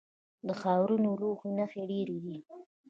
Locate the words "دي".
2.25-2.37